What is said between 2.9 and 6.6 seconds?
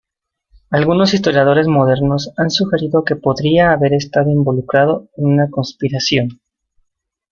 que podría haber estado involucrado en una conspiración.